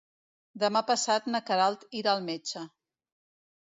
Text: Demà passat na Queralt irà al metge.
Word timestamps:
Demà 0.63 0.81
passat 0.93 1.29
na 1.35 1.43
Queralt 1.51 1.87
irà 2.03 2.17
al 2.19 2.29
metge. 2.33 2.69